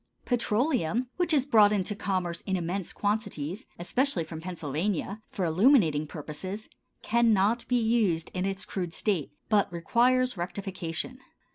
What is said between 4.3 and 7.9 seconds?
Pennsylvania, for illuminating purposes, cannot be